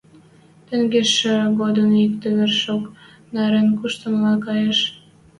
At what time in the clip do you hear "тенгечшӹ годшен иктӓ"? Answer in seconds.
0.67-2.29